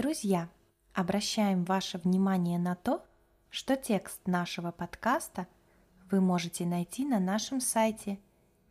Друзья, 0.00 0.48
обращаем 0.94 1.64
ваше 1.64 1.98
внимание 1.98 2.58
на 2.58 2.74
то, 2.74 3.04
что 3.50 3.76
текст 3.76 4.26
нашего 4.26 4.70
подкаста 4.70 5.46
вы 6.10 6.22
можете 6.22 6.64
найти 6.64 7.04
на 7.04 7.20
нашем 7.20 7.60
сайте 7.60 8.18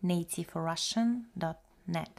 nativerussian.net. 0.01 2.09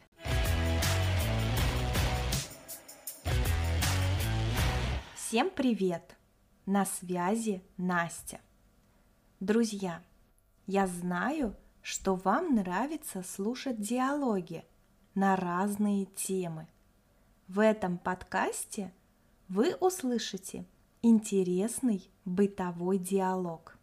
Всем 5.17 5.51
привет! 5.51 6.17
На 6.65 6.85
связи 6.85 7.65
Настя. 7.79 8.41
Друзья, 9.41 10.05
я 10.69 10.87
знаю, 10.87 11.57
что 11.83 12.15
вам 12.15 12.55
нравится 12.55 13.25
слушать 13.25 13.81
диалоги 13.81 14.65
на 15.17 15.35
разные 15.35 16.05
темы. 16.05 16.69
В 17.49 17.59
этом 17.59 17.99
подкасте 17.99 18.93
вы 19.51 19.75
услышите 19.75 20.65
интересный 21.03 22.09
бытовой 22.25 22.99
диалог. 22.99 23.77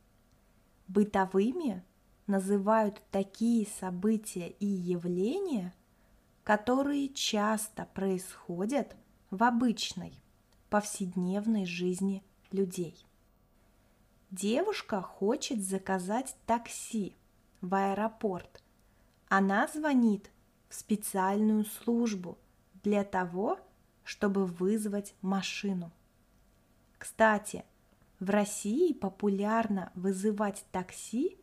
Бытовыми 0.88 1.84
называют 2.26 3.02
такие 3.12 3.67
события 3.67 4.48
и 4.48 4.66
явления, 4.66 5.73
которые 6.45 7.09
часто 7.09 7.85
происходят 7.93 8.95
в 9.30 9.43
обычной, 9.43 10.13
повседневной 10.70 11.66
жизни 11.66 12.23
людей. 12.49 13.05
Девушка 14.31 15.02
хочет 15.02 15.62
заказать 15.62 16.38
такси 16.45 17.13
в 17.59 17.76
аэропорт. 17.76 18.63
Она 19.27 19.68
звонит 19.68 20.31
в 20.70 20.76
специальную 20.76 21.65
службу 21.65 22.37
для 22.84 23.04
того, 23.04 23.59
чтобы 24.08 24.46
вызвать 24.46 25.13
машину. 25.22 25.91
Кстати, 26.98 27.66
в 28.22 28.30
России 28.30 28.94
популярно 28.94 29.91
вызывать 29.96 30.64
такси 30.72 31.38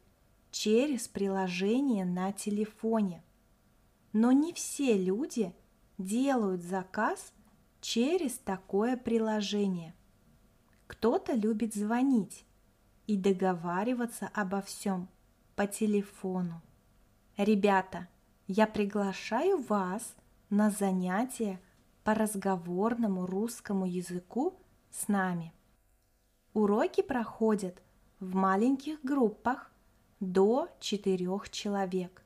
через 0.50 1.06
приложение 1.06 2.06
на 2.06 2.32
телефоне. 2.32 3.22
Но 4.14 4.32
не 4.32 4.54
все 4.54 4.96
люди 4.96 5.54
делают 5.98 6.62
заказ 6.62 7.34
через 7.82 8.38
такое 8.38 8.96
приложение. 8.96 9.94
Кто-то 10.86 11.34
любит 11.34 11.74
звонить 11.74 12.46
и 13.06 13.18
договариваться 13.18 14.30
обо 14.32 14.62
всем 14.62 15.10
по 15.54 15.66
телефону. 15.66 16.62
Ребята, 17.36 18.08
я 18.46 18.66
приглашаю 18.66 19.58
вас 19.60 20.14
на 20.48 20.70
занятия 20.70 21.60
по 22.04 22.14
разговорному 22.14 23.26
русскому 23.26 23.86
языку 23.86 24.60
с 24.90 25.08
нами. 25.08 25.52
Уроки 26.52 27.02
проходят 27.02 27.82
в 28.20 28.34
маленьких 28.34 29.02
группах 29.02 29.72
до 30.20 30.68
четырех 30.80 31.50
человек. 31.50 32.22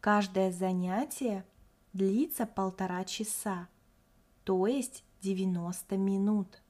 Каждое 0.00 0.50
занятие 0.50 1.46
длится 1.92 2.46
полтора 2.46 3.04
часа, 3.04 3.68
то 4.44 4.66
есть 4.66 5.04
90 5.20 5.96
минут. 5.96 6.62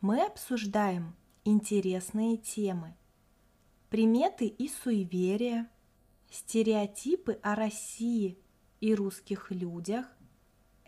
Мы 0.00 0.24
обсуждаем 0.24 1.14
интересные 1.44 2.36
темы, 2.36 2.96
приметы 3.90 4.46
и 4.46 4.68
суеверия, 4.68 5.68
стереотипы 6.30 7.38
о 7.42 7.54
России 7.54 8.38
и 8.80 8.94
русских 8.94 9.50
людях, 9.50 10.06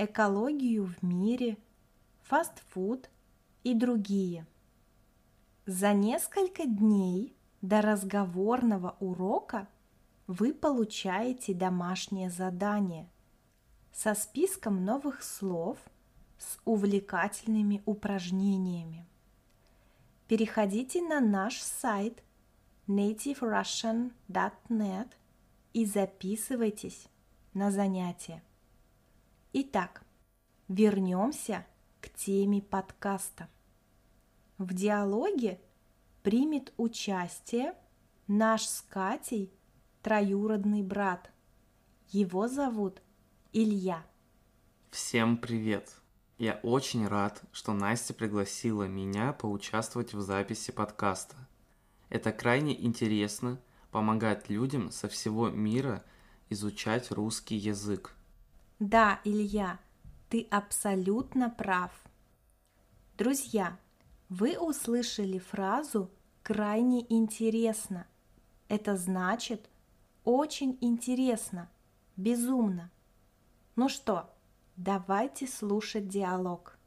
экологию 0.04 0.86
в 0.86 1.02
мире, 1.02 1.58
фастфуд 2.22 3.10
и 3.64 3.74
другие. 3.74 4.46
За 5.66 5.92
несколько 5.92 6.64
дней 6.64 7.36
до 7.60 7.82
разговорного 7.82 8.96
урока 9.00 9.68
вы 10.26 10.54
получаете 10.54 11.52
домашнее 11.52 12.30
задание 12.30 13.10
со 13.92 14.14
списком 14.14 14.82
новых 14.84 15.22
слов 15.22 15.76
с 16.38 16.58
увлекательными 16.64 17.82
упражнениями. 17.84 19.04
Переходите 20.28 21.02
на 21.02 21.20
наш 21.20 21.60
сайт 21.60 22.22
nativerussian.net 22.86 25.08
и 25.74 25.84
записывайтесь 25.84 27.08
на 27.52 27.70
занятия. 27.70 28.42
Итак, 29.52 30.04
вернемся 30.68 31.66
к 32.00 32.08
теме 32.10 32.62
подкаста. 32.62 33.48
В 34.58 34.72
диалоге 34.72 35.60
примет 36.22 36.72
участие 36.76 37.74
наш 38.28 38.62
с 38.62 38.80
Катей 38.82 39.52
троюродный 40.02 40.84
брат. 40.84 41.32
Его 42.10 42.46
зовут 42.46 43.02
Илья. 43.52 44.06
Всем 44.92 45.36
привет! 45.36 45.96
Я 46.38 46.60
очень 46.62 47.08
рад, 47.08 47.42
что 47.50 47.72
Настя 47.72 48.14
пригласила 48.14 48.84
меня 48.84 49.32
поучаствовать 49.32 50.14
в 50.14 50.20
записи 50.20 50.70
подкаста. 50.70 51.34
Это 52.08 52.30
крайне 52.30 52.80
интересно 52.80 53.60
помогать 53.90 54.48
людям 54.48 54.92
со 54.92 55.08
всего 55.08 55.50
мира 55.50 56.04
изучать 56.50 57.10
русский 57.10 57.56
язык. 57.56 58.14
Да, 58.80 59.20
Илья, 59.24 59.78
ты 60.30 60.46
абсолютно 60.50 61.50
прав. 61.50 61.92
Друзья, 63.18 63.78
вы 64.30 64.58
услышали 64.58 65.38
фразу 65.38 66.10
«крайне 66.42 67.04
интересно». 67.12 68.06
Это 68.68 68.96
значит 68.96 69.68
«очень 70.24 70.78
интересно», 70.80 71.68
«безумно». 72.16 72.90
Ну 73.76 73.90
что, 73.90 74.34
давайте 74.76 75.46
слушать 75.46 76.08
диалог. 76.08 76.78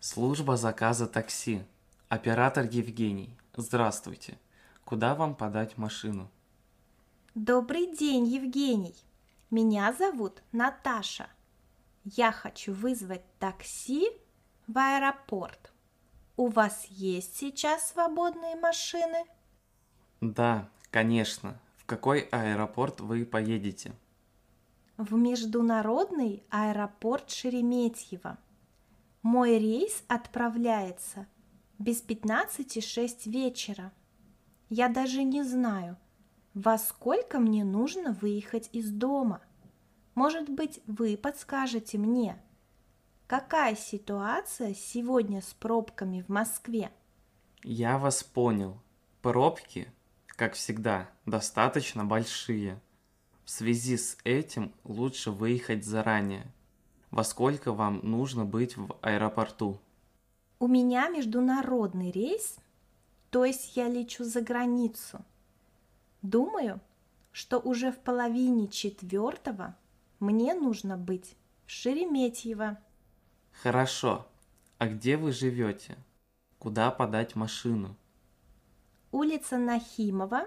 Служба 0.00 0.56
заказа 0.56 1.06
такси. 1.06 1.62
Оператор 2.08 2.64
Евгений. 2.64 3.32
Здравствуйте. 3.56 4.38
Куда 4.86 5.16
вам 5.16 5.34
подать 5.34 5.76
машину? 5.78 6.30
Добрый 7.34 7.92
день, 7.96 8.24
Евгений. 8.24 8.94
Меня 9.50 9.92
зовут 9.92 10.44
Наташа. 10.52 11.26
Я 12.04 12.30
хочу 12.30 12.72
вызвать 12.72 13.24
такси 13.40 14.08
в 14.68 14.78
аэропорт. 14.78 15.72
У 16.36 16.46
вас 16.46 16.84
есть 16.84 17.36
сейчас 17.36 17.90
свободные 17.90 18.54
машины? 18.54 19.24
Да, 20.20 20.68
конечно. 20.92 21.60
В 21.78 21.84
какой 21.84 22.20
аэропорт 22.30 23.00
вы 23.00 23.26
поедете? 23.26 23.92
В 24.98 25.14
международный 25.14 26.44
аэропорт 26.48 27.32
Шереметьево. 27.32 28.38
Мой 29.22 29.58
рейс 29.58 30.04
отправляется 30.06 31.26
без 31.76 32.04
15.06 32.04 33.28
вечера. 33.28 33.90
Я 34.68 34.88
даже 34.88 35.22
не 35.22 35.44
знаю, 35.44 35.96
во 36.54 36.78
сколько 36.78 37.38
мне 37.38 37.64
нужно 37.64 38.12
выехать 38.12 38.68
из 38.72 38.90
дома. 38.90 39.40
Может 40.14 40.48
быть, 40.48 40.80
вы 40.86 41.16
подскажете 41.16 41.98
мне, 41.98 42.42
какая 43.26 43.76
ситуация 43.76 44.74
сегодня 44.74 45.40
с 45.42 45.54
пробками 45.54 46.22
в 46.22 46.28
Москве? 46.28 46.90
Я 47.62 47.98
вас 47.98 48.24
понял. 48.24 48.80
Пробки, 49.22 49.88
как 50.26 50.54
всегда, 50.54 51.08
достаточно 51.26 52.04
большие. 52.04 52.80
В 53.44 53.50
связи 53.50 53.96
с 53.96 54.18
этим 54.24 54.72
лучше 54.82 55.30
выехать 55.30 55.84
заранее. 55.84 56.52
Во 57.10 57.22
сколько 57.22 57.72
вам 57.72 58.00
нужно 58.02 58.44
быть 58.44 58.76
в 58.76 58.96
аэропорту? 59.02 59.78
У 60.58 60.66
меня 60.66 61.08
международный 61.08 62.10
рейс, 62.10 62.56
то 63.36 63.44
есть 63.44 63.76
я 63.76 63.86
лечу 63.86 64.24
за 64.24 64.40
границу. 64.40 65.22
Думаю, 66.22 66.80
что 67.32 67.58
уже 67.58 67.92
в 67.92 67.98
половине 67.98 68.66
четвертого 68.66 69.76
мне 70.20 70.54
нужно 70.54 70.96
быть 70.96 71.36
в 71.66 71.70
Шереметьево. 71.70 72.78
Хорошо. 73.52 74.26
А 74.78 74.88
где 74.88 75.18
вы 75.18 75.32
живете? 75.32 75.98
Куда 76.58 76.90
подать 76.90 77.36
машину? 77.36 77.94
Улица 79.12 79.58
Нахимова, 79.58 80.46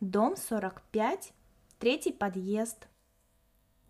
дом 0.00 0.36
45, 0.36 1.32
третий 1.78 2.12
подъезд. 2.12 2.86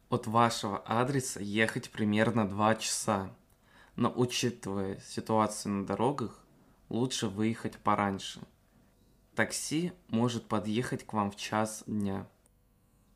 От 0.09 0.29
вашего 0.29 0.79
адреса 0.87 1.41
ехать 1.41 1.91
примерно 1.91 2.49
два 2.49 2.77
часа. 2.77 3.29
Но 3.97 4.13
учитывая 4.15 5.01
ситуацию 5.01 5.73
на 5.73 5.85
дорогах, 5.85 6.46
лучше 6.89 7.29
выехать 7.29 7.79
пораньше. 7.79 8.41
Такси 9.35 9.93
может 10.09 10.47
подъехать 10.47 11.05
к 11.05 11.13
вам 11.13 11.31
в 11.31 11.37
час 11.37 11.85
дня. 11.87 12.27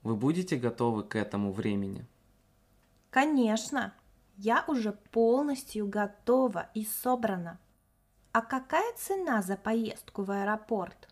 Вы 0.02 0.17
будете 0.17 0.56
готовы 0.56 1.02
к 1.02 1.17
этому 1.17 1.52
времени? 1.52 2.06
Конечно, 3.11 3.94
я 4.37 4.64
уже 4.69 4.93
полностью 4.93 5.87
готова 5.87 6.70
и 6.75 6.84
собрана. 6.84 7.58
А 8.32 8.43
какая 8.43 8.94
цена 8.96 9.43
за 9.43 9.56
поездку 9.56 10.22
в 10.22 10.31
аэропорт? 10.31 11.08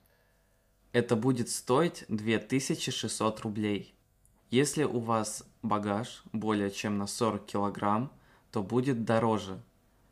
Это 0.93 1.17
будет 1.17 1.51
стоить 1.51 2.05
2600 2.09 3.41
рублей. 3.41 3.95
Если 4.51 4.85
у 4.85 5.01
вас 5.01 5.45
багаж 5.63 6.23
более 6.33 6.71
чем 6.71 6.97
на 6.97 7.07
40 7.07 7.45
килограмм, 7.45 8.13
то 8.51 8.63
будет 8.63 9.05
дороже. 9.05 9.61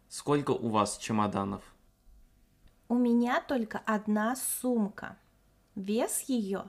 Сколько 0.08 0.50
у 0.50 0.68
вас 0.68 0.98
чемоданов? 0.98 1.75
У 2.88 2.94
меня 2.94 3.40
только 3.40 3.78
одна 3.78 4.36
сумка. 4.36 5.16
Вес 5.74 6.22
ее 6.22 6.64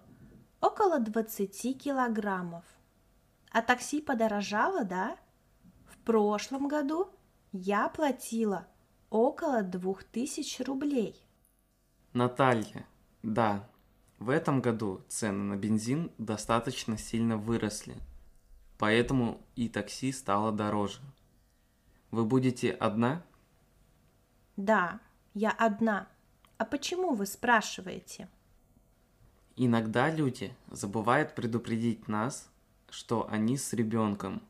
около 0.59 0.99
20 0.99 1.77
килограммов. 1.77 2.65
А 3.51 3.61
такси 3.61 4.01
подорожало, 4.01 4.83
да? 4.83 5.17
В 5.85 5.97
прошлом 5.99 6.67
году 6.67 7.09
я 7.51 7.87
платила 7.89 8.67
около 9.09 9.61
2000 9.61 10.63
рублей. 10.63 11.23
Наталья, 12.13 12.87
да, 13.21 13.69
в 14.17 14.29
этом 14.29 14.61
году 14.61 15.03
цены 15.07 15.43
на 15.43 15.55
бензин 15.55 16.11
достаточно 16.17 16.97
сильно 16.97 17.37
выросли, 17.37 17.95
поэтому 18.79 19.39
и 19.55 19.69
такси 19.69 20.11
стало 20.11 20.51
дороже. 20.51 21.01
Вы 22.09 22.25
будете 22.25 22.71
одна? 22.71 23.23
Да, 24.55 24.99
я 25.37 25.51
одна. 25.51 26.07
А 26.57 26.65
почему 26.65 27.13
вы 27.13 27.27
спрашиваете? 27.27 28.27
Иногда 29.55 30.09
люди 30.09 30.51
забывают 30.71 31.35
предупредить 31.35 32.07
нас, 32.07 32.49
что 32.89 33.27
они 33.29 33.55
с 33.55 33.71
ребенком. 33.73 34.41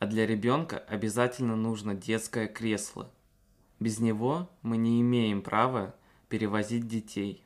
А 0.00 0.06
для 0.06 0.26
ребенка 0.26 0.78
обязательно 0.78 1.54
нужно 1.54 1.94
детское 1.94 2.48
кресло. 2.48 3.08
Без 3.78 4.00
него 4.00 4.50
мы 4.62 4.78
не 4.78 5.00
имеем 5.00 5.42
права 5.42 5.94
перевозить 6.28 6.88
детей. 6.88 7.44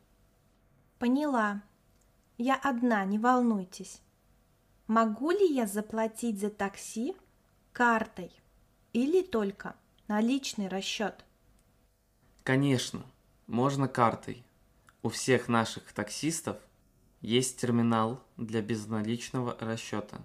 Поняла. 0.99 1.63
Я 2.39 2.55
одна, 2.57 3.05
не 3.05 3.19
волнуйтесь. 3.19 4.01
Могу 4.87 5.33
ли 5.33 5.47
я 5.53 5.67
заплатить 5.67 6.41
за 6.41 6.49
такси 6.49 7.15
картой 7.75 8.33
или 8.95 9.21
только 9.21 9.77
наличный 10.07 10.69
расчет? 10.69 11.27
Конечно, 12.49 13.03
можно 13.47 13.89
картой. 13.89 14.43
У 15.03 15.11
всех 15.11 15.49
наших 15.49 15.93
таксистов 15.93 16.57
есть 17.21 17.61
терминал 17.61 18.23
для 18.39 18.63
безналичного 18.63 19.55
расчета. 19.61 20.17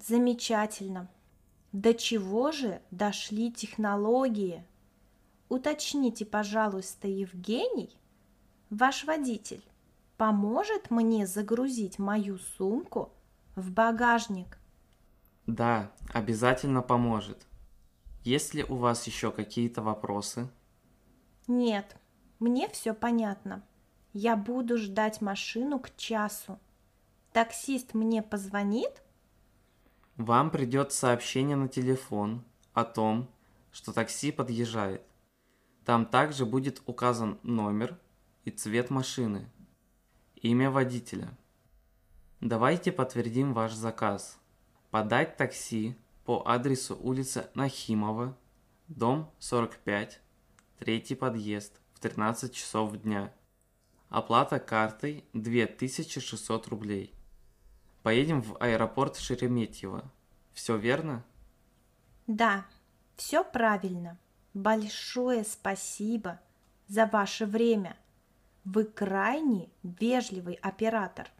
Замечательно. 0.00 1.10
До 1.72 1.92
чего 1.92 2.50
же 2.50 2.80
дошли 2.90 3.52
технологии? 3.52 4.64
Уточните, 5.50 6.24
пожалуйста, 6.24 7.08
Евгений, 7.08 7.94
Ваш 8.70 9.04
водитель 9.04 9.62
поможет 10.16 10.90
мне 10.90 11.26
загрузить 11.26 11.98
мою 11.98 12.38
сумку 12.56 13.12
в 13.54 13.70
багажник? 13.70 14.56
Да, 15.46 15.92
обязательно 16.14 16.80
поможет. 16.80 17.46
Есть 18.24 18.54
ли 18.54 18.64
у 18.64 18.76
вас 18.76 19.06
еще 19.06 19.30
какие-то 19.30 19.82
вопросы? 19.82 20.48
Нет, 21.46 21.96
мне 22.38 22.68
все 22.68 22.94
понятно. 22.94 23.62
Я 24.12 24.36
буду 24.36 24.78
ждать 24.78 25.20
машину 25.20 25.78
к 25.80 25.96
часу. 25.96 26.58
Таксист 27.32 27.94
мне 27.94 28.22
позвонит? 28.22 29.02
Вам 30.16 30.50
придет 30.50 30.92
сообщение 30.92 31.56
на 31.56 31.68
телефон 31.68 32.44
о 32.74 32.84
том, 32.84 33.28
что 33.72 33.92
такси 33.92 34.30
подъезжает. 34.30 35.02
Там 35.84 36.06
также 36.06 36.46
будет 36.46 36.82
указан 36.86 37.38
номер 37.42 37.98
и 38.44 38.50
цвет 38.50 38.90
машины, 38.90 39.50
имя 40.36 40.70
водителя. 40.70 41.36
Давайте 42.40 42.92
подтвердим 42.92 43.52
ваш 43.54 43.72
заказ. 43.72 44.38
Подать 44.90 45.36
такси 45.36 45.96
по 46.24 46.42
адресу 46.46 46.98
улица 47.00 47.50
Нахимова, 47.54 48.36
дом 48.88 49.30
45, 49.38 50.21
третий 50.82 51.14
подъезд 51.14 51.80
в 51.94 52.00
13 52.00 52.52
часов 52.52 52.96
дня. 52.96 53.32
Оплата 54.08 54.58
картой 54.58 55.24
2600 55.32 56.66
рублей. 56.66 57.14
Поедем 58.02 58.42
в 58.42 58.56
аэропорт 58.58 59.16
Шереметьево. 59.16 60.10
Все 60.52 60.76
верно? 60.76 61.24
Да, 62.26 62.66
все 63.14 63.44
правильно. 63.44 64.18
Большое 64.54 65.44
спасибо 65.44 66.40
за 66.88 67.06
ваше 67.06 67.46
время. 67.46 67.96
Вы 68.64 68.82
крайне 68.82 69.70
вежливый 69.84 70.54
оператор. 70.54 71.30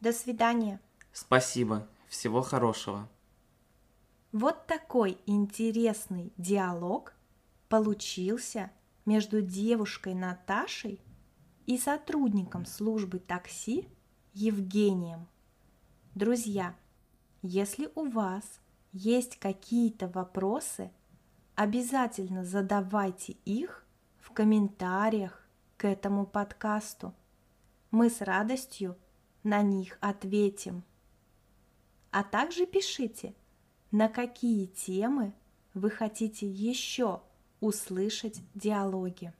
До 0.00 0.12
свидания. 0.12 0.80
Спасибо. 1.12 1.86
Всего 2.08 2.42
хорошего. 2.42 3.08
Вот 4.32 4.66
такой 4.66 5.18
интересный 5.26 6.32
диалог 6.36 7.14
получился 7.68 8.72
между 9.08 9.40
девушкой 9.40 10.12
Наташей 10.12 11.00
и 11.64 11.78
сотрудником 11.78 12.66
службы 12.66 13.18
такси 13.18 13.88
Евгением. 14.34 15.26
Друзья, 16.14 16.76
если 17.40 17.90
у 17.94 18.10
вас 18.10 18.60
есть 18.92 19.38
какие-то 19.38 20.08
вопросы, 20.08 20.92
обязательно 21.54 22.44
задавайте 22.44 23.32
их 23.46 23.86
в 24.18 24.30
комментариях 24.32 25.42
к 25.78 25.86
этому 25.86 26.26
подкасту. 26.26 27.14
Мы 27.90 28.10
с 28.10 28.20
радостью 28.20 28.98
на 29.42 29.62
них 29.62 29.96
ответим. 30.02 30.84
А 32.10 32.22
также 32.24 32.66
пишите, 32.66 33.34
на 33.90 34.10
какие 34.10 34.66
темы 34.66 35.32
вы 35.72 35.88
хотите 35.88 36.46
еще 36.46 37.22
услышать 37.60 38.40
диалоги. 38.54 39.32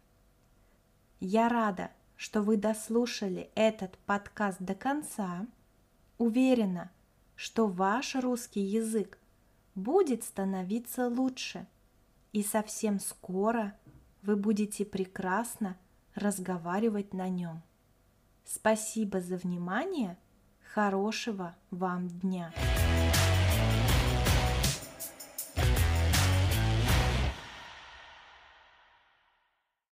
Я 1.21 1.49
рада, 1.49 1.91
что 2.17 2.43
вы 2.43 2.57
дослушали 2.57 3.51
этот 3.55 3.97
подкаст 3.99 4.59
до 4.61 4.75
конца. 4.75 5.47
Уверена, 6.19 6.91
что 7.37 7.67
ваш 7.67 8.17
русский 8.17 8.61
язык 8.61 9.19
будет 9.75 10.25
становиться 10.25 11.09
лучше, 11.09 11.67
и 12.33 12.43
совсем 12.43 12.99
скоро 12.99 13.77
вы 14.23 14.37
будете 14.37 14.85
прекрасно 14.85 15.77
разговаривать 16.15 17.15
на 17.15 17.29
нем. 17.29 17.63
Спасибо 18.45 19.21
за 19.21 19.37
внимание. 19.37 20.19
Хорошего 20.75 21.57
вам 21.71 22.09
дня! 22.09 22.53